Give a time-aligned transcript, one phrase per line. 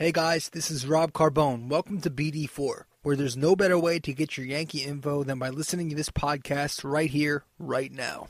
[0.00, 1.68] Hey guys, this is Rob Carbone.
[1.68, 5.48] Welcome to BD4, where there's no better way to get your Yankee info than by
[5.48, 8.28] listening to this podcast right here, right now.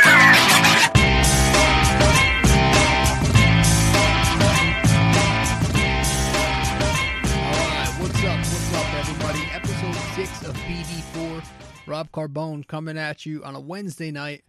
[10.27, 11.43] 6 of BD4.
[11.87, 14.45] Rob Carbone coming at you on a Wednesday night,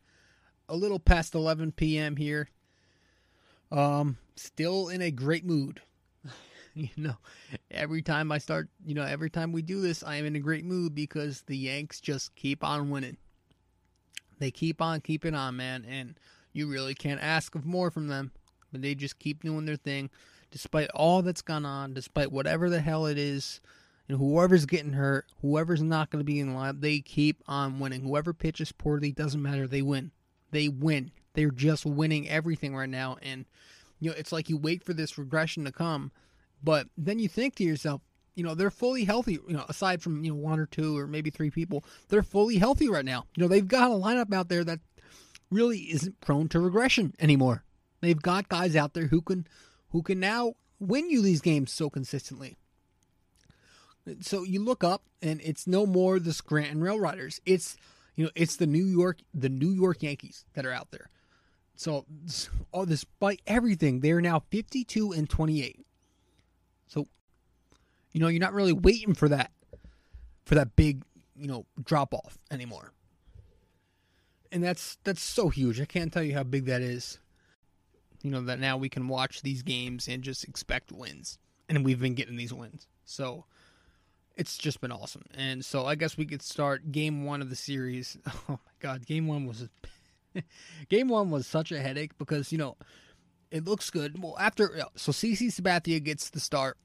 [0.67, 2.17] a little past 11 p.m.
[2.17, 2.49] here.
[3.71, 5.81] Um, still in a great mood.
[6.73, 7.15] you know,
[7.69, 10.39] every time I start, you know, every time we do this, I am in a
[10.39, 13.15] great mood because the Yanks just keep on winning.
[14.39, 16.19] They keep on keeping on, man, and
[16.51, 18.33] you really can't ask of more from them.
[18.73, 20.09] But they just keep doing their thing,
[20.51, 23.61] despite all that's gone on, despite whatever the hell it is
[24.11, 28.01] and whoever's getting hurt, whoever's not going to be in line, they keep on winning.
[28.01, 29.67] Whoever pitches poorly doesn't matter.
[29.67, 30.11] They win.
[30.51, 31.11] They win.
[31.33, 33.17] They're just winning everything right now.
[33.21, 33.45] And
[34.01, 36.11] you know, it's like you wait for this regression to come,
[36.61, 38.01] but then you think to yourself,
[38.35, 39.39] you know, they're fully healthy.
[39.47, 42.57] You know, aside from you know one or two or maybe three people, they're fully
[42.57, 43.27] healthy right now.
[43.37, 44.79] You know, they've got a lineup out there that
[45.49, 47.63] really isn't prone to regression anymore.
[48.01, 49.47] They've got guys out there who can
[49.91, 52.57] who can now win you these games so consistently.
[54.21, 57.39] So you look up and it's no more the Scranton Rail Riders.
[57.45, 57.77] It's
[58.15, 61.09] you know, it's the New York the New York Yankees that are out there.
[61.75, 62.05] So
[62.71, 65.85] all despite everything, they're now 52 and 28.
[66.87, 67.07] So
[68.11, 69.51] you know, you're not really waiting for that
[70.45, 71.03] for that big,
[71.35, 72.91] you know, drop off anymore.
[74.51, 75.79] And that's that's so huge.
[75.79, 77.19] I can't tell you how big that is.
[78.21, 81.39] You know, that now we can watch these games and just expect wins.
[81.69, 82.87] And we've been getting these wins.
[83.05, 83.45] So
[84.35, 85.23] it's just been awesome.
[85.35, 88.17] And so I guess we could start game one of the series.
[88.49, 89.69] Oh my god, game one was
[90.89, 92.75] game one was such a headache because you know
[93.51, 94.21] it looks good.
[94.21, 96.77] Well, after so CC Sabathia gets the start,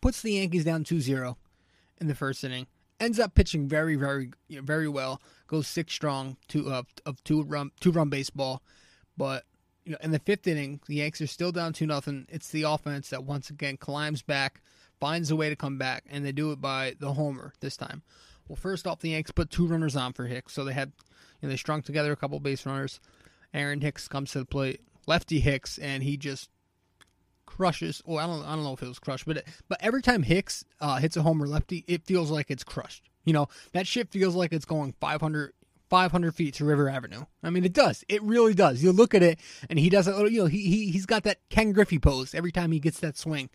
[0.00, 1.36] puts the Yankees down 2-0
[2.00, 2.66] in the first inning.
[2.98, 5.20] Ends up pitching very, very, you know, very well.
[5.46, 8.62] Goes six strong, two uh, of two run, two run baseball.
[9.16, 9.44] But
[9.84, 12.26] you know, in the fifth inning, the Yanks are still down two nothing.
[12.28, 14.62] It's the offense that once again climbs back
[15.00, 18.02] finds a way to come back, and they do it by the homer this time.
[18.48, 20.92] Well, first off, the Yanks put two runners on for Hicks, so they had,
[21.40, 23.00] you know, they strung together a couple base runners.
[23.52, 26.48] Aaron Hicks comes to the plate, lefty Hicks, and he just
[27.44, 28.02] crushes.
[28.06, 30.22] Well, I don't, I don't know if it was crushed, but it, but every time
[30.22, 33.08] Hicks uh, hits a homer lefty, it feels like it's crushed.
[33.24, 35.52] You know, that shit feels like it's going 500,
[35.90, 37.24] 500 feet to River Avenue.
[37.42, 38.04] I mean, it does.
[38.08, 38.82] It really does.
[38.82, 40.14] You look at it, and he does it.
[40.30, 43.16] You know, he, he he's got that Ken Griffey pose every time he gets that
[43.16, 43.50] swing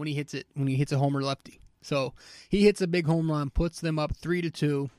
[0.00, 1.60] when he hits it when he hits a homer lefty.
[1.82, 2.14] So
[2.48, 4.90] he hits a big home run, puts them up three to two.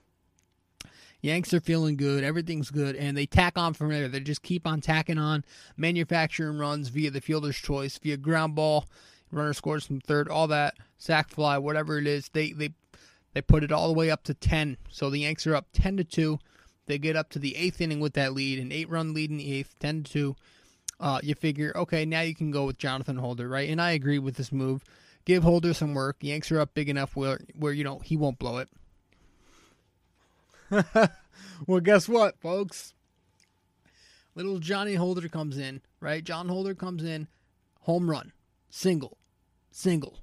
[1.21, 4.07] Yanks are feeling good, everything's good, and they tack on from there.
[4.07, 5.43] They just keep on tacking on,
[5.77, 8.85] manufacturing runs via the fielder's choice, via ground ball,
[9.31, 12.29] runner scores from third, all that, sac fly, whatever it is.
[12.29, 12.69] They they
[13.33, 14.77] they put it all the way up to ten.
[14.89, 16.39] So the Yanks are up ten to two.
[16.85, 19.37] They get up to the eighth inning with that lead, an eight run lead in
[19.37, 20.35] the eighth, ten to two
[21.01, 23.69] uh, you figure, okay, now you can go with Jonathan Holder, right?
[23.69, 24.83] And I agree with this move.
[25.25, 26.17] Give Holder some work.
[26.21, 28.69] Yanks are up big enough where, where you know, he won't blow it.
[31.67, 32.93] well, guess what, folks?
[34.35, 36.23] Little Johnny Holder comes in, right?
[36.23, 37.27] John Holder comes in,
[37.81, 38.31] home run,
[38.69, 39.17] single,
[39.71, 40.19] single,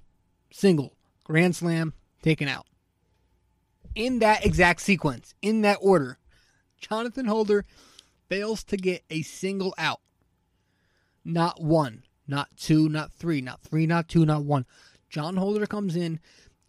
[0.51, 2.67] single, grand slam, taken out.
[3.95, 6.19] In that exact sequence, in that order,
[6.81, 7.65] Jonathan Holder
[8.29, 10.01] fails to get a single out.
[11.29, 14.65] Not one, not two, not three, not three, not two, not one.
[15.11, 16.21] John Holder comes in,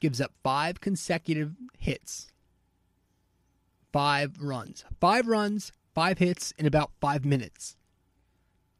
[0.01, 2.27] gives up five consecutive hits,
[3.93, 4.83] five runs.
[4.99, 7.77] Five runs, five hits in about five minutes.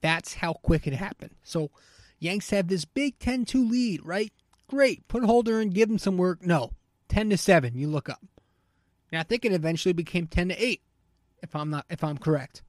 [0.02, 1.36] That's how quick it happened.
[1.44, 1.72] So,
[2.20, 4.34] Yanks have this big 10 2 lead, right?
[4.68, 5.08] Great.
[5.08, 6.46] Put Holder in, give him some work.
[6.46, 6.72] No.
[7.08, 8.22] 10 to 7, you look up.
[9.14, 10.82] Now, I think it eventually became 10 to 8,
[11.42, 12.64] if I'm not if I'm correct.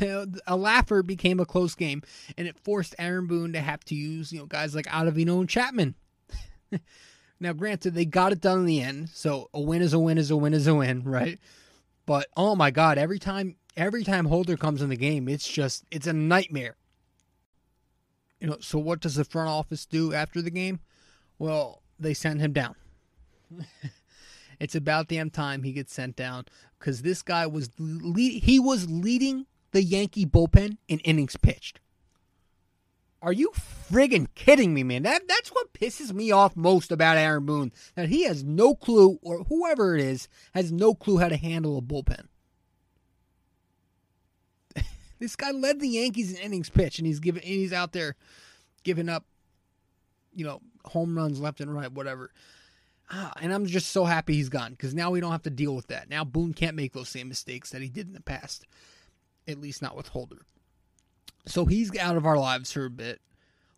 [0.46, 2.02] a laugher became a close game,
[2.36, 5.48] and it forced Aaron Boone to have to use you know guys like Ottavino and
[5.48, 5.94] Chapman.
[7.40, 10.18] now, granted, they got it done in the end, so a win is a win
[10.18, 11.38] is a win is a win, right?
[12.04, 15.84] But oh my God, every time every time Holder comes in the game, it's just
[15.90, 16.76] it's a nightmare.
[18.40, 20.80] You know, so what does the front office do after the game?
[21.38, 22.74] Well, they send him down.
[24.60, 26.44] it's about damn time he gets sent down
[26.78, 31.80] because this guy was he was leading the Yankee bullpen in innings pitched.
[33.22, 35.02] Are you friggin' kidding me, man?
[35.02, 37.72] That that's what pisses me off most about Aaron Boone.
[37.94, 41.78] That he has no clue, or whoever it is, has no clue how to handle
[41.78, 42.26] a bullpen.
[45.18, 48.16] this guy led the Yankees in innings pitch, and he's giving and he's out there
[48.84, 49.24] giving up,
[50.32, 52.30] you know, home runs left and right, whatever.
[53.10, 55.74] Ah, and I'm just so happy he's gone because now we don't have to deal
[55.74, 56.08] with that.
[56.10, 58.66] Now Boone can't make those same mistakes that he did in the past,
[59.48, 60.42] at least not with Holder.
[61.46, 63.20] So he's out of our lives for a bit.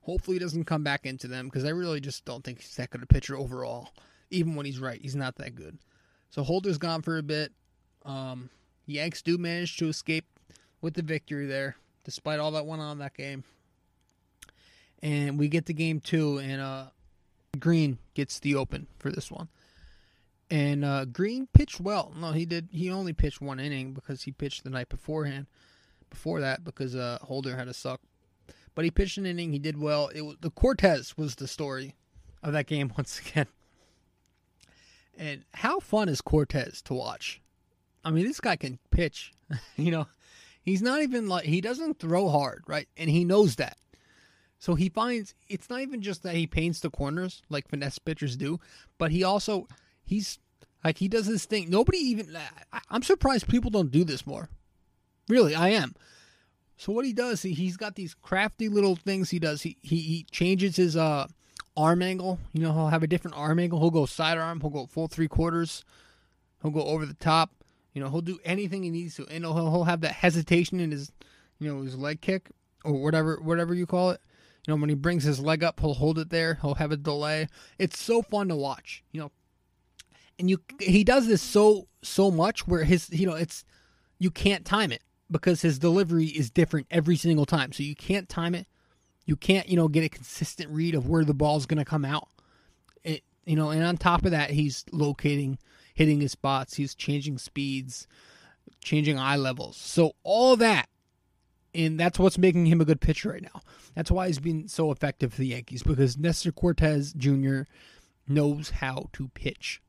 [0.02, 2.90] Hopefully, he doesn't come back into them because I really just don't think he's that
[2.90, 3.90] good a pitcher overall.
[4.30, 5.78] Even when he's right, he's not that good.
[6.30, 7.52] So Holder's gone for a bit.
[8.04, 8.48] Um,
[8.86, 10.24] Yanks do manage to escape
[10.80, 13.44] with the victory there, despite all that went on that game.
[15.02, 16.86] And we get to game two, and uh,
[17.58, 19.48] Green gets the open for this one.
[20.50, 22.12] And uh, Green pitched well.
[22.16, 22.68] No, he did.
[22.72, 25.46] He only pitched one inning because he pitched the night beforehand
[26.08, 28.00] before that because uh, Holder had a suck.
[28.74, 29.52] But he pitched an inning.
[29.52, 30.08] He did well.
[30.08, 31.96] It was, the Cortes was the story
[32.42, 33.46] of that game once again.
[35.18, 37.42] And how fun is Cortes to watch?
[38.04, 39.32] I mean, this guy can pitch.
[39.76, 40.06] you know,
[40.62, 42.88] he's not even like he doesn't throw hard, right?
[42.96, 43.76] And he knows that.
[44.60, 48.36] So he finds it's not even just that he paints the corners like finesse pitchers
[48.36, 48.60] do,
[48.96, 49.68] but he also
[50.08, 50.38] he's
[50.84, 51.70] like he does this thing.
[51.70, 52.36] Nobody even
[52.90, 54.48] I'm surprised people don't do this more.
[55.28, 55.94] Really, I am.
[56.76, 59.62] So what he does, he, he's got these crafty little things he does.
[59.62, 61.26] He, he he changes his uh
[61.76, 62.38] arm angle.
[62.52, 63.78] You know, he'll have a different arm angle.
[63.80, 64.60] He'll go sidearm.
[64.60, 65.84] He'll go full three quarters.
[66.62, 67.52] He'll go over the top.
[67.92, 70.90] You know, he'll do anything he needs to, and he'll he'll have that hesitation in
[70.90, 71.12] his,
[71.58, 72.50] you know, his leg kick
[72.84, 74.20] or whatever whatever you call it.
[74.66, 76.58] You know, when he brings his leg up, he'll hold it there.
[76.60, 77.48] He'll have a delay.
[77.78, 79.02] It's so fun to watch.
[79.12, 79.32] You know,
[80.38, 83.64] and you he does this so so much where his you know it's
[84.18, 87.72] you can't time it because his delivery is different every single time.
[87.72, 88.66] So you can't time it.
[89.26, 92.04] You can't, you know, get a consistent read of where the ball's going to come
[92.04, 92.28] out.
[93.04, 95.58] It, you know, and on top of that, he's locating,
[95.94, 96.74] hitting his spots.
[96.74, 98.06] He's changing speeds,
[98.82, 99.76] changing eye levels.
[99.76, 100.88] So all that,
[101.74, 103.60] and that's what's making him a good pitcher right now.
[103.94, 107.62] That's why he's been so effective for the Yankees because Nestor Cortes Jr.
[108.26, 109.82] knows how to pitch.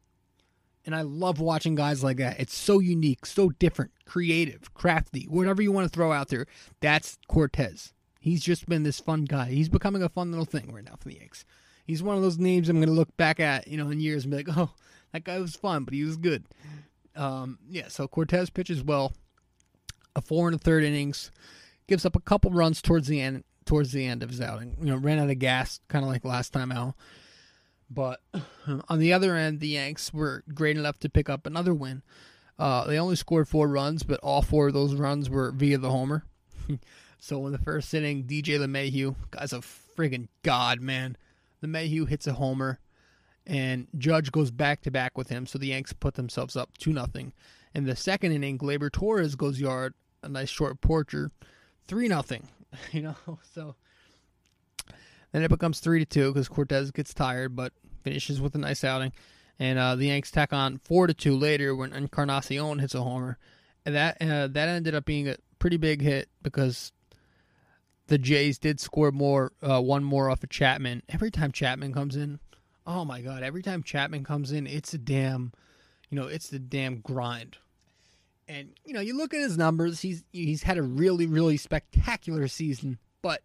[0.85, 2.39] And I love watching guys like that.
[2.39, 6.47] It's so unique, so different, creative, crafty, whatever you want to throw out there.
[6.79, 7.93] That's Cortes.
[8.19, 9.49] He's just been this fun guy.
[9.49, 11.45] He's becoming a fun little thing right now for the Yanks.
[11.85, 14.23] He's one of those names I'm going to look back at, you know, in years
[14.23, 14.71] and be like, oh,
[15.11, 16.45] that guy was fun, but he was good.
[17.15, 19.13] Um, yeah, so Cortes pitches well.
[20.15, 21.31] A four and a third innings,
[21.87, 23.43] gives up a couple runs towards the end.
[23.65, 26.25] Towards the end of his outing, you know, ran out of gas, kind of like
[26.25, 26.95] last time out.
[27.89, 28.21] But
[28.87, 32.03] on the other end, the Yanks were great enough to pick up another win.
[32.57, 35.89] Uh, they only scored four runs, but all four of those runs were via the
[35.89, 36.25] homer.
[37.19, 41.15] so in the first inning, DJ LeMahieu, guy's a friggin' god, man.
[41.63, 42.79] LeMahieu hits a homer,
[43.47, 45.45] and Judge goes back to back with him.
[45.45, 47.33] So the Yanks put themselves up two nothing.
[47.73, 51.31] In the second inning, Gleyber Torres goes yard, a nice short porcher,
[51.87, 52.47] three nothing.
[52.91, 53.73] You know, so
[55.31, 57.73] then it becomes three to two because Cortes gets tired, but
[58.03, 59.11] finishes with a nice outing.
[59.59, 63.37] And uh, the Yanks tack on four to two later when Encarnacion hits a homer,
[63.85, 66.93] and that uh, that ended up being a pretty big hit because
[68.07, 71.03] the Jays did score more, uh, one more off of Chapman.
[71.09, 72.39] Every time Chapman comes in,
[72.87, 73.43] oh my god!
[73.43, 75.51] Every time Chapman comes in, it's a damn,
[76.09, 77.57] you know, it's the damn grind.
[78.47, 82.47] And you know, you look at his numbers; he's he's had a really really spectacular
[82.47, 83.41] season, but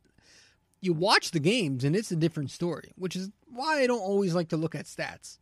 [0.85, 4.35] you watch the games and it's a different story, which is why I don't always
[4.35, 5.39] like to look at stats.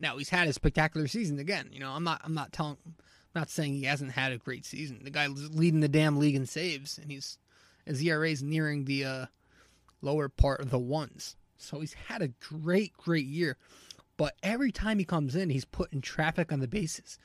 [0.00, 1.68] Now he's had a spectacular season again.
[1.72, 2.94] You know, I'm not I'm not telling I'm
[3.34, 5.00] not saying he hasn't had a great season.
[5.02, 7.38] The guy's leading the damn league in saves and he's
[7.84, 9.26] his is nearing the uh,
[10.02, 11.36] lower part of the ones.
[11.56, 13.56] So he's had a great, great year.
[14.16, 17.18] But every time he comes in, he's putting traffic on the bases.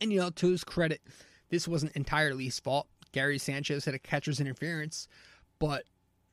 [0.00, 1.02] And you know, to his credit,
[1.50, 2.88] this wasn't entirely his fault.
[3.12, 5.06] Gary Sanchez had a catcher's interference,
[5.60, 5.84] but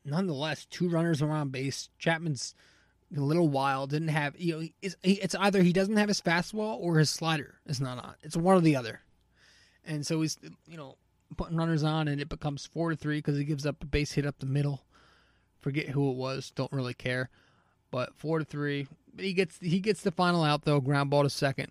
[0.04, 1.88] nonetheless, two runners around base.
[1.98, 2.54] Chapman's
[3.16, 3.90] a little wild.
[3.90, 7.56] Didn't have you know it's, it's either he doesn't have his fastball or his slider
[7.66, 8.14] is not on.
[8.22, 9.00] It's one or the other.
[9.84, 10.96] And so he's you know
[11.36, 14.12] putting runners on, and it becomes four to three because he gives up a base
[14.12, 14.84] hit up the middle.
[15.60, 16.50] Forget who it was.
[16.54, 17.30] Don't really care.
[17.90, 18.88] But four to three.
[19.14, 20.80] But he gets he gets the final out though.
[20.80, 21.70] Ground ball to second,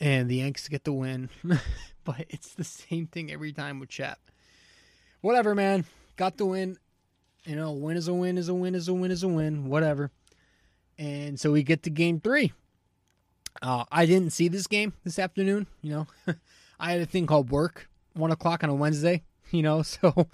[0.00, 1.30] and the Yanks get the win.
[2.04, 4.18] but it's the same thing every time with Chap.
[5.20, 5.84] Whatever, man.
[6.16, 6.78] Got the win.
[7.44, 9.68] You know, win is a win is a win is a win is a win,
[9.68, 10.10] whatever.
[10.98, 12.52] And so we get to game three.
[13.62, 15.66] Uh, I didn't see this game this afternoon.
[15.80, 16.06] You know,
[16.80, 19.22] I had a thing called work, one o'clock on a Wednesday.
[19.50, 20.28] you know, so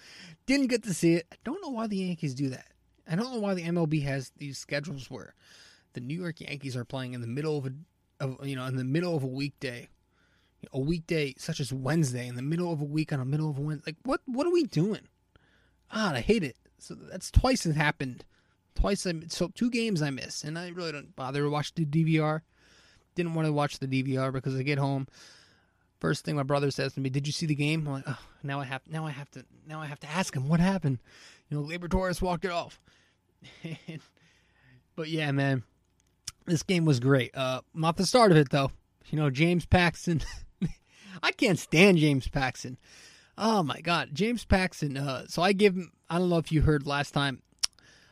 [0.47, 1.27] didn't get to see it.
[1.33, 2.67] I don't know why the Yankees do that.
[3.09, 5.35] I don't know why the MLB has these schedules where
[5.93, 7.73] the New York Yankees are playing in the middle of a,
[8.21, 9.89] of, you know, in the middle of a weekday,
[10.73, 13.59] a weekday such as Wednesday, in the middle of a week on a middle of
[13.59, 13.93] a Wednesday.
[13.93, 15.03] Like, what, what are we doing?
[15.93, 16.57] Ah, I hate it.
[16.79, 18.25] So that's twice it happened.
[18.75, 21.87] Twice, I, so two games I miss, and I really don't bother to watch the
[21.87, 22.43] DVR.
[23.15, 25.09] Didn't want to watch the DVR because I get home.
[25.99, 28.19] First thing my brother says to me, "Did you see the game?" I'm like, oh,
[28.43, 30.99] now I have, now I have to, now I have to ask him what happened.
[31.49, 32.79] You know, Gleyber Torres walked it off.
[34.97, 35.63] but yeah, man,
[36.45, 37.35] this game was great.
[37.35, 38.71] Uh, not the start of it though.
[39.11, 40.21] You know, James Paxton.
[41.23, 42.77] I can't stand James Paxton.
[43.39, 44.97] Oh my God, James Paxton.
[44.97, 45.93] Uh, so I give him.
[46.09, 47.43] I don't know if you heard last time.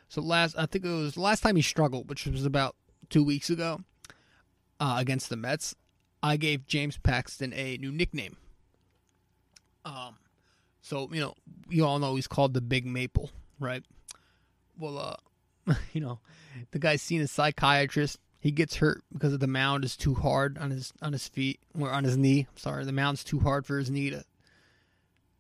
[0.09, 2.77] So last, I think it was last time he struggled, which was about
[3.09, 3.81] two weeks ago,
[4.79, 5.75] uh, against the Mets.
[6.23, 8.37] I gave James Paxton a new nickname.
[9.85, 10.17] Um,
[10.83, 11.35] so you know,
[11.69, 13.83] you all know he's called the Big Maple, right?
[14.79, 14.99] Well,
[15.67, 16.19] uh, you know,
[16.71, 18.19] the guy's seen a psychiatrist.
[18.41, 21.91] He gets hurt because the mound is too hard on his on his feet or
[21.91, 22.47] on his knee.
[22.51, 24.23] I'm sorry, the mound's too hard for his knee to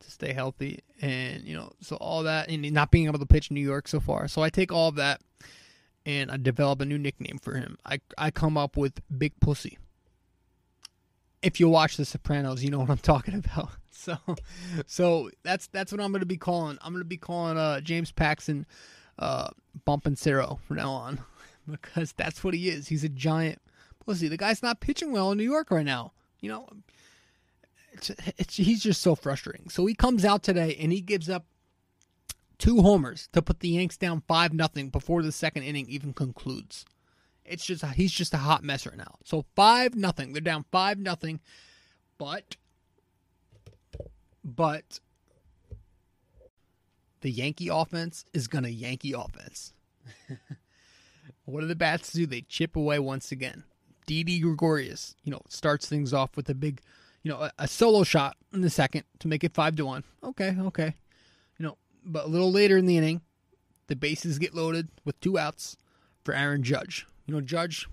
[0.01, 3.51] to stay healthy, and you know, so all that and not being able to pitch
[3.51, 4.29] New York so far.
[4.29, 5.21] So I take all of that
[6.07, 7.79] and I develop a new nickname for him.
[7.85, 9.79] I I come up with Big Pussy.
[11.43, 13.71] If you watch The Sopranos, you know what I'm talking about.
[13.97, 14.19] So,
[14.87, 16.77] so that's that's what I'm going to be calling.
[16.83, 18.67] I'm going to be calling uh, James Paxton
[19.19, 19.49] uh,
[19.87, 21.21] Bonpensiero from now on
[21.71, 22.89] because that's what he is.
[22.89, 23.63] He's a giant
[24.05, 24.29] pussy.
[24.29, 26.13] The guy's not pitching well in New York right now.
[26.41, 26.69] You know,
[27.95, 29.69] it's, it's, he's just so frustrating.
[29.71, 31.47] So he comes out today and he gives up
[32.59, 36.85] two homers to put the Yanks down five nothing before the second inning even concludes.
[37.45, 39.17] It's just he's just a hot mess right now.
[39.25, 40.33] So five nothing.
[40.33, 41.41] They're down five nothing,
[42.17, 42.57] but
[44.43, 45.01] but
[47.21, 49.75] the Yankee offense is gonna Yankee offense.
[51.45, 52.27] what do the bats do?
[52.27, 53.65] They chip away once again.
[54.07, 56.81] Didi Gregorius, you know, starts things off with a big
[57.25, 60.05] you know, a, a, solo shot in the second to make it five to one.
[60.23, 60.95] Okay, okay.
[61.59, 63.23] You know, but a little later in the inning,
[63.89, 65.77] the bases get loaded with two outs
[66.23, 67.07] for Aaron Judge.
[67.27, 67.89] You know, Judge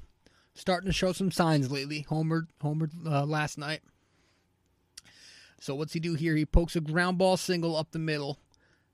[0.53, 2.05] starting to show some signs lately.
[2.09, 3.81] Homered, homered uh, last night.
[5.61, 6.35] So what's he do here?
[6.35, 8.37] He pokes a ground ball single up the middle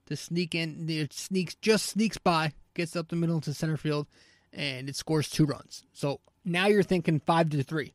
[0.05, 0.85] to sneak in.
[0.87, 4.05] It sneaks, just sneaks by, gets up the middle to center field,
[4.53, 5.83] and it scores two runs.
[5.93, 7.93] So now you're thinking five to three.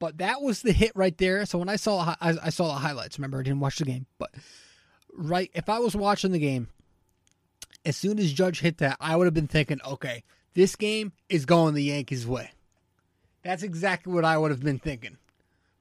[0.00, 1.46] But that was the hit right there.
[1.46, 4.06] So when I saw I, I saw the highlights, remember I didn't watch the game,
[4.18, 4.34] but
[5.12, 6.68] right if I was watching the game,
[7.84, 11.44] as soon as Judge hit that, I would have been thinking, okay, this game is
[11.44, 12.50] going the Yankees' way.
[13.42, 15.16] That's exactly what I would have been thinking.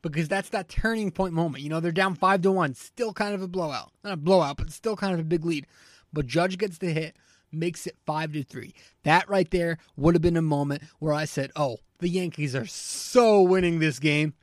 [0.02, 1.64] Because that's that turning point moment.
[1.64, 2.74] You know, they're down five to one.
[2.74, 3.92] Still kind of a blowout.
[4.04, 5.68] Not a blowout, but still kind of a big lead.
[6.14, 7.18] But Judge gets the hit,
[7.52, 8.74] makes it five to three.
[9.04, 12.66] That right there would have been a moment where I said, Oh, the Yankees are
[12.66, 14.34] so winning this game.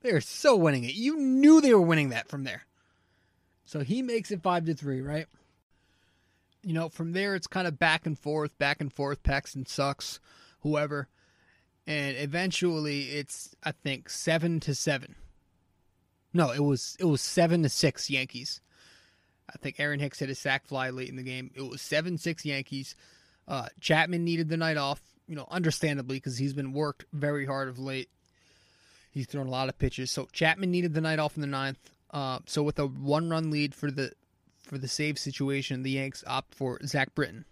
[0.00, 0.94] They are so winning it.
[0.94, 2.66] You knew they were winning that from there.
[3.64, 5.26] So he makes it five to three, right?
[6.62, 9.22] You know, from there it's kind of back and forth, back and forth.
[9.22, 10.20] Paxton sucks,
[10.60, 11.08] whoever,
[11.86, 15.16] and eventually it's I think seven to seven.
[16.32, 18.60] No, it was it was seven to six Yankees.
[19.48, 21.50] I think Aaron Hicks hit a sac fly late in the game.
[21.54, 22.94] It was seven six Yankees.
[23.46, 27.68] Uh, Chapman needed the night off you know, understandably because he's been worked very hard
[27.68, 28.08] of late.
[29.10, 30.10] He's thrown a lot of pitches.
[30.10, 31.78] So Chapman needed the night off in the ninth.
[32.10, 34.12] Uh, so with a one-run lead for the
[34.62, 37.44] for the save situation, the Yanks opt for Zach Britton.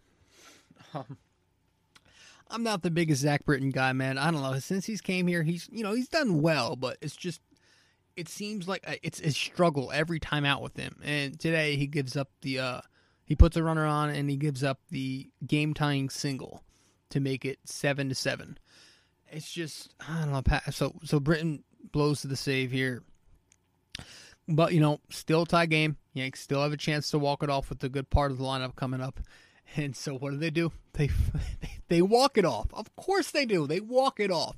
[0.94, 1.16] Um,
[2.50, 4.18] I'm not the biggest Zach Britton guy, man.
[4.18, 4.58] I don't know.
[4.58, 7.40] Since he's came here, he's you know he's done well, but it's just
[8.16, 10.97] it seems like it's a struggle every time out with him.
[11.02, 12.81] And today he gives up the uh,
[13.25, 16.62] he puts a runner on and he gives up the game tying single
[17.11, 18.59] to make it seven to seven.
[19.31, 20.59] It's just I don't know.
[20.71, 23.02] So so Britton blows to the save here,
[24.49, 25.97] but you know still tie game.
[26.14, 28.45] Yanks still have a chance to walk it off with the good part of the
[28.45, 29.21] lineup coming up.
[29.76, 30.73] And so what do they do?
[30.92, 31.09] They
[31.88, 32.66] they walk it off.
[32.75, 33.66] Of course they do.
[33.66, 34.57] They walk it off.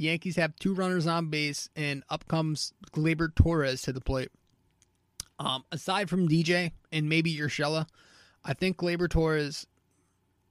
[0.00, 4.30] The Yankees have two runners on base, and up comes Gleyber Torres to the plate.
[5.38, 7.86] Um, aside from DJ and maybe Urshela,
[8.42, 9.66] I think Gleyber Torres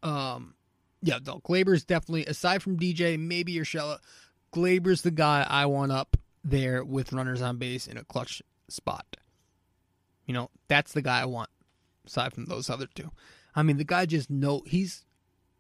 [0.03, 0.53] um,
[1.01, 3.98] yeah, no, Gleyber's definitely aside from DJ, maybe Urshela.
[4.53, 9.18] Gleyber's the guy I want up there with runners on base in a clutch spot.
[10.27, 11.50] You know, that's the guy I want
[12.06, 13.10] aside from those other two.
[13.56, 15.06] I mean, the guy just know he's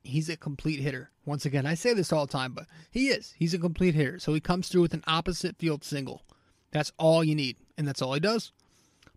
[0.03, 1.11] he's a complete hitter.
[1.25, 3.33] Once again, I say this all the time, but he is.
[3.37, 4.19] He's a complete hitter.
[4.19, 6.23] So he comes through with an opposite field single.
[6.71, 8.51] That's all you need, and that's all he does.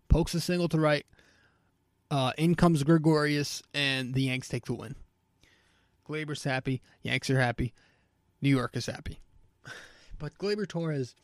[0.09, 1.05] pokes a single to right.
[2.11, 4.95] Uh, in comes Gregorius, and the Yanks take the win.
[6.07, 6.81] Gleyber's happy.
[7.01, 7.73] Yanks are happy.
[8.41, 9.19] New York is happy.
[10.19, 11.15] But Gleyber Torres,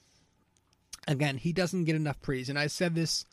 [1.07, 2.49] again, he doesn't get enough praise.
[2.49, 3.23] And I said this,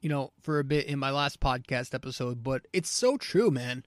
[0.00, 3.84] you know, for a bit in my last podcast episode, but it's so true, man.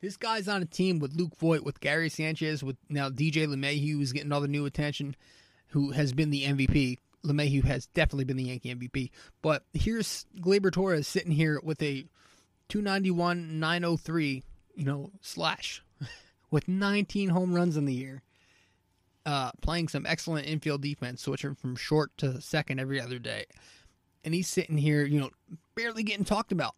[0.00, 3.94] This guy's on a team with Luke Voit, with Gary Sanchez, with now DJ LeMahieu,
[3.94, 5.16] who's getting all the new attention,
[5.68, 6.98] who has been the MVP.
[7.24, 9.10] LeMahieu has definitely been the Yankee MVP.
[9.42, 12.04] But here's Gleyber Torres sitting here with a
[12.68, 14.44] 291 903,
[14.76, 15.82] you know, slash
[16.50, 18.22] with 19 home runs in the year.
[19.26, 23.44] Uh, playing some excellent infield defense, switching from short to second every other day.
[24.24, 25.30] And he's sitting here, you know,
[25.74, 26.74] barely getting talked about.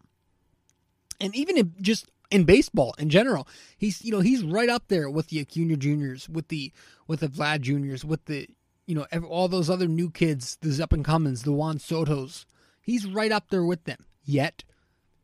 [1.20, 3.46] And even just in baseball in general,
[3.76, 6.72] he's you know he's right up there with the Acuna Juniors, with the
[7.06, 8.48] with the Vlad Juniors, with the
[8.86, 12.46] you know all those other new kids, the up and comings, the Juan Soto's.
[12.80, 14.06] He's right up there with them.
[14.24, 14.64] Yet,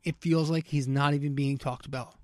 [0.05, 2.15] it feels like he's not even being talked about.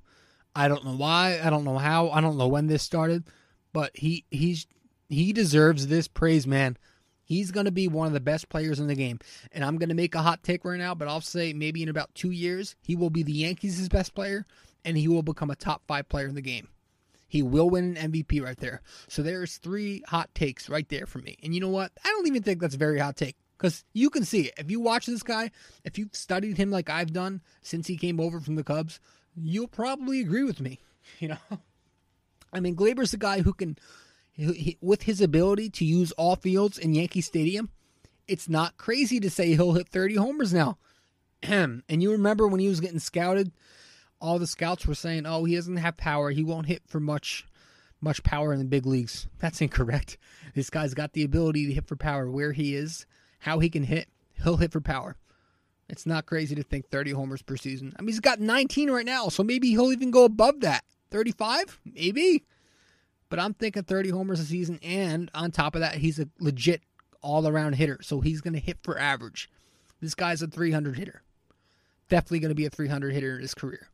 [0.54, 1.40] I don't know why.
[1.42, 2.10] I don't know how.
[2.10, 3.24] I don't know when this started,
[3.72, 4.66] but he he's
[5.08, 6.76] he deserves this praise, man.
[7.24, 9.18] He's going to be one of the best players in the game.
[9.52, 11.88] And I'm going to make a hot take right now, but I'll say maybe in
[11.88, 14.44] about two years, he will be the Yankees' best player
[14.84, 16.68] and he will become a top five player in the game.
[17.28, 18.82] He will win an MVP right there.
[19.08, 21.38] So there's three hot takes right there for me.
[21.42, 21.92] And you know what?
[22.04, 24.54] I don't even think that's a very hot take because you can see it.
[24.58, 25.50] If you watch this guy,
[25.84, 29.00] if you've studied him like I've done since he came over from the Cubs,
[29.34, 30.80] you'll probably agree with me.
[31.18, 31.58] You know,
[32.52, 33.76] I mean, Gleyber's the guy who can
[34.80, 37.70] with his ability to use all fields in Yankee Stadium,
[38.28, 40.78] it's not crazy to say he'll hit 30 homers now.
[41.42, 43.52] and you remember when he was getting scouted,
[44.22, 46.30] all the scouts were saying, "Oh, he doesn't have power.
[46.30, 47.46] He won't hit for much
[48.00, 50.16] much power in the big leagues." That's incorrect.
[50.54, 53.04] This guy's got the ability to hit for power where he is,
[53.40, 54.08] how he can hit.
[54.42, 55.16] He'll hit for power.
[55.88, 57.94] It's not crazy to think 30 homers per season.
[57.98, 60.84] I mean, he's got 19 right now, so maybe he'll even go above that.
[61.10, 61.80] 35?
[61.84, 62.44] Maybe.
[63.28, 66.82] But I'm thinking 30 homers a season, and on top of that, he's a legit
[67.20, 67.98] all around hitter.
[68.02, 69.50] So he's going to hit for average.
[70.00, 71.22] This guy's a 300 hitter.
[72.08, 73.88] Definitely going to be a 300 hitter in his career.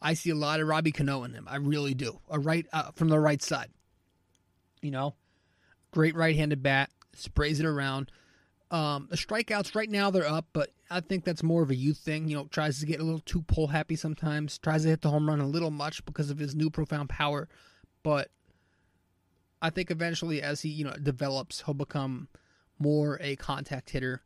[0.00, 1.46] I see a lot of Robbie Cano in him.
[1.48, 2.20] I really do.
[2.28, 3.70] A right uh, from the right side.
[4.82, 5.14] You know,
[5.90, 8.12] great right-handed bat, sprays it around.
[8.70, 11.98] Um, the strikeouts right now they're up, but I think that's more of a youth
[11.98, 12.28] thing.
[12.28, 14.58] You know, tries to get a little too pull happy sometimes.
[14.58, 17.48] Tries to hit the home run a little much because of his new profound power,
[18.02, 18.30] but
[19.62, 22.28] I think eventually, as he you know develops, he'll become
[22.78, 24.22] more a contact hitter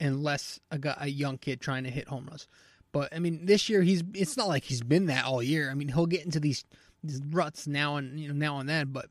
[0.00, 2.48] and less a, a young kid trying to hit home runs.
[2.92, 5.70] But I mean, this year he's it's not like he's been that all year.
[5.70, 6.64] I mean, he'll get into these
[7.02, 9.06] these ruts now and you know now and then, but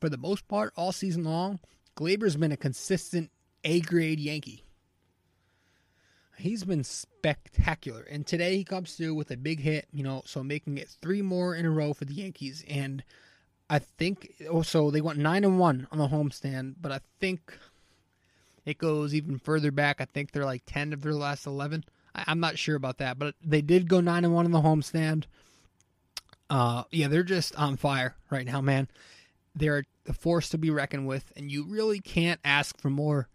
[0.00, 1.60] for the most part, all season long,
[1.96, 3.30] Gleyber's been a consistent
[3.64, 4.64] A grade Yankee.
[6.36, 9.86] He's been spectacular, and today he comes through with a big hit.
[9.92, 13.04] You know, so making it three more in a row for the Yankees, and
[13.70, 17.56] I think oh, also they went nine and one on the homestand, but I think
[18.64, 20.00] it goes even further back.
[20.00, 21.84] I think they're like ten of their last eleven.
[22.14, 24.60] I, am not sure about that, but they did go nine and one in the
[24.60, 25.24] homestand.
[26.50, 28.88] Uh, yeah, they're just on fire right now, man.
[29.54, 33.28] They're a force to be reckoned with, and you really can't ask for more.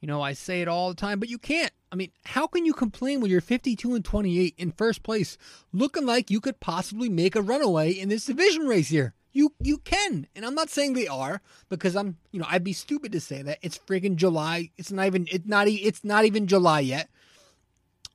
[0.00, 1.72] You know, I say it all the time, but you can't.
[1.90, 5.38] I mean, how can you complain when you're 52 and 28 in first place,
[5.72, 9.14] looking like you could possibly make a runaway in this division race here?
[9.32, 12.72] You you can, and I'm not saying they are because I'm you know I'd be
[12.72, 14.70] stupid to say that it's friggin' July.
[14.78, 17.10] It's not even it's not it's not even July yet.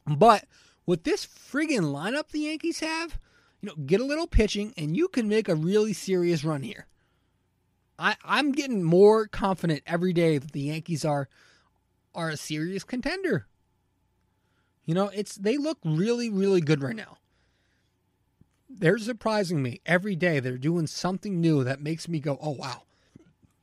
[0.06, 0.46] But
[0.86, 3.20] with this friggin' lineup the Yankees have,
[3.62, 6.88] you know, get a little pitching and you can make a really serious run here.
[8.00, 11.30] I I'm getting more confident every day that the Yankees are
[12.16, 13.48] are a serious contender.
[14.86, 17.18] You know, it's they look really really good right now
[18.78, 20.40] they're surprising me every day.
[20.40, 22.84] They're doing something new that makes me go, oh, wow.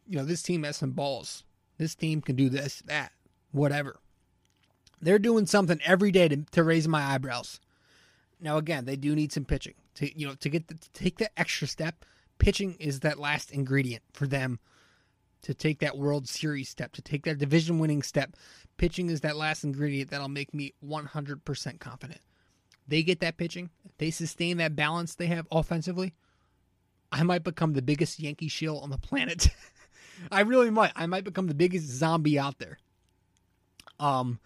[0.07, 1.44] You know, this team has some balls.
[1.77, 3.12] This team can do this, that,
[3.53, 4.01] whatever.
[5.00, 7.61] They're doing something every day to, to raise my eyebrows.
[8.40, 11.18] Now, again, they do need some pitching to you know to get the, to take
[11.18, 12.04] that extra step.
[12.38, 14.61] Pitching is that last ingredient for them
[15.42, 18.37] to take that World Series step, to take that division winning step.
[18.76, 22.20] Pitching is that last ingredient that'll make me 100% confident
[22.88, 26.14] they get that pitching, they sustain that balance they have offensively,
[27.12, 29.48] I might become the biggest Yankee shill on the planet.
[30.32, 30.92] I really might.
[30.96, 32.78] I might become the biggest zombie out there.
[34.00, 34.40] Um,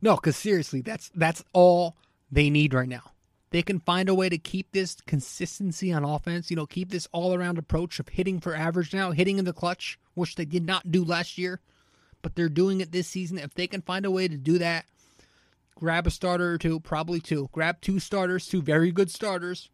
[0.00, 1.96] no, because seriously, that's that's all
[2.30, 3.12] they need right now.
[3.50, 6.50] They can find a way to keep this consistency on offense.
[6.50, 9.54] You know, keep this all around approach of hitting for average now, hitting in the
[9.54, 11.60] clutch, which they did not do last year,
[12.20, 13.38] but they're doing it this season.
[13.38, 14.84] If they can find a way to do that
[15.78, 17.48] grab a starter or two, probably two.
[17.52, 19.70] Grab two starters, two very good starters.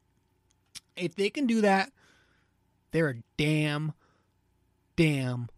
[0.97, 1.91] If they can do that,
[2.93, 3.95] they're a damn,
[4.97, 5.49] damn,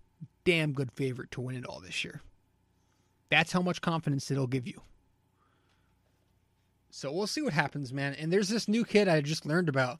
[0.45, 2.23] damn good favorite to win it all this year.
[3.29, 4.81] That's how much confidence it'll give you.
[6.91, 8.15] So we'll see what happens, man.
[8.15, 9.99] And there's this new kid I just learned about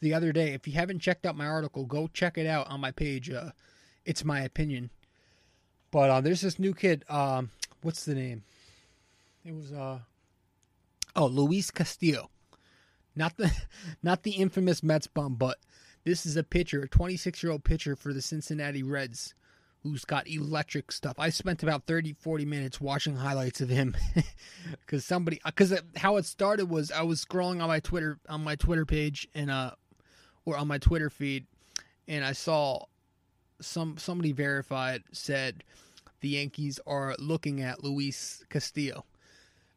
[0.00, 0.54] the other day.
[0.54, 3.30] If you haven't checked out my article, go check it out on my page.
[3.30, 3.50] Uh,
[4.04, 4.90] it's my opinion.
[5.90, 7.04] But uh, there's this new kid.
[7.08, 7.50] Um,
[7.82, 8.42] what's the name?
[9.44, 9.98] It was uh
[11.16, 12.30] oh Luis Castillo,
[13.16, 13.52] not the
[14.02, 15.58] not the infamous Mets bum, but
[16.04, 19.34] this is a pitcher, a 26 year old pitcher for the Cincinnati Reds,
[19.82, 21.16] who's got electric stuff.
[21.18, 23.96] I spent about 30 40 minutes watching highlights of him
[24.80, 28.56] because somebody because how it started was I was scrolling on my Twitter on my
[28.56, 29.72] Twitter page and uh
[30.44, 31.46] or on my Twitter feed
[32.08, 32.84] and I saw
[33.60, 35.64] some somebody verified said
[36.20, 39.04] the Yankees are looking at Luis Castillo.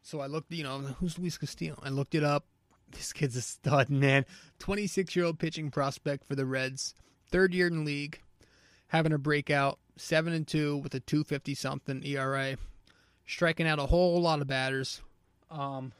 [0.02, 1.76] So I looked, you know, who's Luis Castillo?
[1.82, 2.46] I looked it up.
[2.92, 4.24] This kid's a stud, man.
[4.60, 6.94] 26 year old pitching prospect for the Reds,
[7.28, 8.20] third year in league,
[8.86, 12.56] having a breakout, seven and two with a 250 something ERA,
[13.26, 15.02] striking out a whole lot of batters.
[15.50, 15.92] Um,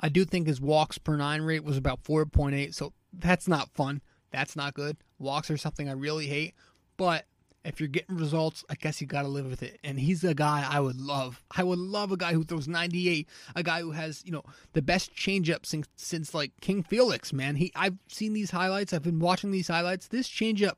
[0.00, 4.00] I do think his walks per nine rate was about 4.8, so that's not fun.
[4.30, 4.96] That's not good.
[5.18, 6.54] Walks are something I really hate,
[6.96, 7.24] but
[7.64, 9.78] if you're getting results, I guess you got to live with it.
[9.82, 11.42] And he's a guy I would love.
[11.50, 14.82] I would love a guy who throws 98, a guy who has, you know, the
[14.82, 17.56] best changeup since since like King Felix, man.
[17.56, 18.92] He I've seen these highlights.
[18.92, 20.08] I've been watching these highlights.
[20.08, 20.76] This changeup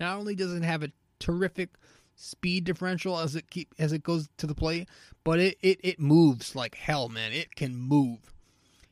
[0.00, 1.70] not only does it have a terrific
[2.14, 4.88] speed differential as it keep as it goes to the plate,
[5.24, 7.32] but it it it moves like hell, man.
[7.32, 8.34] It can move.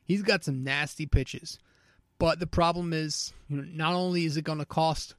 [0.03, 1.59] He's got some nasty pitches.
[2.17, 5.15] But the problem is, you know, not only is it going to cost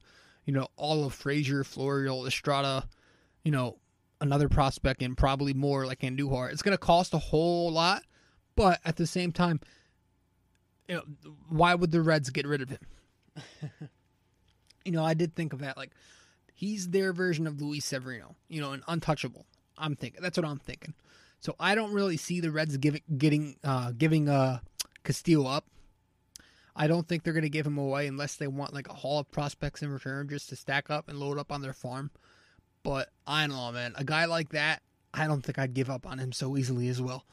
[0.47, 2.87] you know, all of Frazier, Florial, Estrada,
[3.43, 3.77] you know,
[4.21, 6.51] another prospect and probably more like Andujar.
[6.51, 8.01] It's going to cost a whole lot,
[8.55, 9.59] but at the same time,
[10.87, 11.03] you know,
[11.49, 12.79] why would the Reds get rid of him?
[14.87, 15.77] you know, I did think of that.
[15.77, 15.91] Like,
[16.53, 19.45] he's their version of Luis Severino, you know, an untouchable.
[19.77, 20.95] I'm thinking that's what I'm thinking.
[21.39, 24.59] So I don't really see the Reds giving getting uh, giving uh,
[25.03, 25.65] Castillo up.
[26.75, 29.19] I don't think they're going to give him away unless they want like a haul
[29.19, 32.11] of prospects in return just to stack up and load up on their farm.
[32.83, 33.93] But I don't know, man.
[33.97, 34.81] A guy like that,
[35.13, 37.25] I don't think I'd give up on him so easily as well.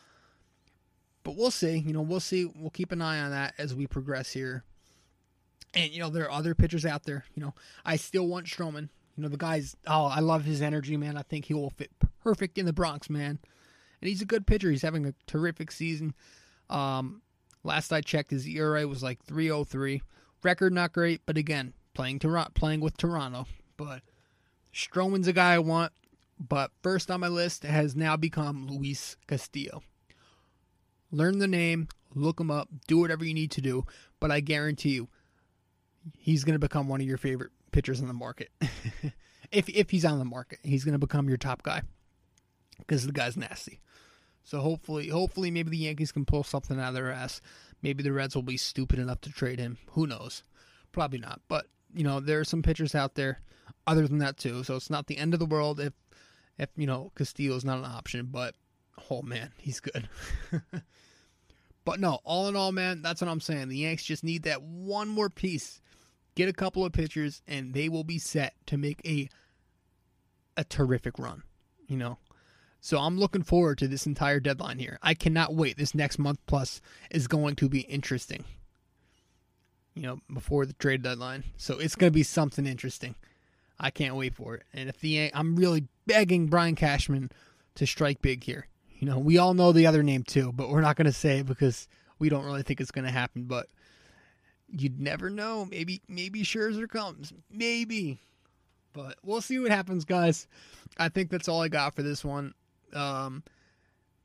[1.23, 1.79] But we'll see.
[1.79, 2.45] You know, we'll see.
[2.45, 4.65] We'll keep an eye on that as we progress here.
[5.75, 7.25] And you know, there are other pitchers out there.
[7.35, 8.89] You know, I still want Stroman.
[9.17, 9.77] You know, the guy's.
[9.87, 11.17] Oh, I love his energy, man.
[11.17, 11.91] I think he will fit
[12.23, 13.39] perfect in the Bronx, man.
[14.01, 14.71] And he's a good pitcher.
[14.71, 16.15] He's having a terrific season.
[16.69, 17.23] Um,
[17.65, 20.03] Last I checked, his ERA was like 3.03.
[20.43, 23.47] Record not great, but again, playing Toronto, playing with Toronto.
[23.79, 24.03] But
[24.73, 25.93] Stroman's a guy I want.
[26.39, 29.83] But first on my list has now become Luis Castillo.
[31.11, 33.87] Learn the name, look him up, do whatever you need to do.
[34.21, 35.09] But I guarantee you,
[36.19, 38.51] he's going to become one of your favorite pitchers in the market.
[39.51, 41.83] if if he's on the market, he's going to become your top guy
[42.79, 43.81] because the guy's nasty.
[44.43, 47.41] So hopefully, hopefully, maybe the Yankees can pull something out of their ass.
[47.83, 49.79] Maybe the Reds will be stupid enough to trade him.
[49.93, 50.43] Who knows?
[50.93, 51.41] Probably not.
[51.49, 53.41] But you know, there are some pitchers out there
[53.87, 54.63] other than that too.
[54.65, 55.93] So it's not the end of the world if
[56.59, 58.29] if you know Castillo's not an option.
[58.31, 58.55] But
[59.11, 60.09] oh man, he's good.
[61.85, 63.69] but no, all in all, man, that's what I'm saying.
[63.69, 65.81] The Yanks just need that one more piece.
[66.35, 69.29] Get a couple of pitchers, and they will be set to make a
[70.57, 71.43] a terrific run.
[71.87, 72.19] You know,
[72.81, 74.99] so I'm looking forward to this entire deadline here.
[75.03, 75.77] I cannot wait.
[75.77, 78.45] This next month plus is going to be interesting.
[79.95, 81.45] You know, before the trade deadline.
[81.57, 83.15] So it's going to be something interesting.
[83.79, 84.65] I can't wait for it.
[84.73, 87.31] And if the I'm really begging Brian Cashman
[87.77, 88.69] to strike big here.
[88.99, 91.39] You know, we all know the other name too, but we're not going to say
[91.39, 93.69] it because we don't really think it's going to happen, but
[94.69, 95.67] you'd never know.
[95.67, 97.33] Maybe maybe Scherzer comes.
[97.51, 98.19] Maybe.
[98.93, 100.47] But we'll see what happens, guys.
[100.99, 102.55] I think that's all I got for this one.
[102.93, 103.43] Um,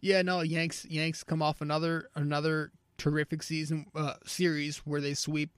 [0.01, 5.57] yeah, no, Yanks Yanks come off another another terrific season uh, series where they sweep.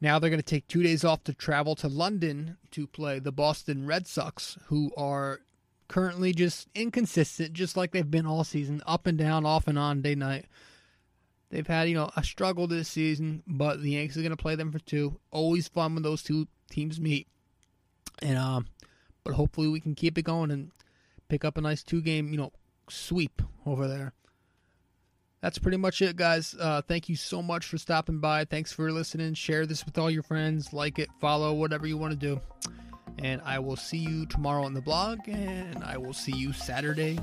[0.00, 3.32] Now they're going to take two days off to travel to London to play the
[3.32, 5.40] Boston Red Sox, who are
[5.88, 10.00] currently just inconsistent, just like they've been all season, up and down, off and on,
[10.00, 10.46] day night.
[11.50, 14.54] They've had you know a struggle this season, but the Yankees are going to play
[14.54, 15.18] them for two.
[15.30, 17.26] Always fun when those two teams meet,
[18.22, 18.66] and um,
[19.24, 20.70] but hopefully we can keep it going and
[21.28, 22.52] pick up a nice two game, you know,
[22.88, 24.12] sweep over there.
[25.40, 26.54] That's pretty much it, guys.
[26.58, 28.44] Uh, thank you so much for stopping by.
[28.44, 29.32] Thanks for listening.
[29.34, 30.72] Share this with all your friends.
[30.72, 32.40] Like it, follow, whatever you want to do.
[33.18, 37.18] And I will see you tomorrow on the blog, and I will see you Saturday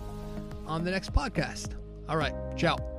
[0.66, 1.76] on the next podcast.
[2.10, 2.97] All right, ciao.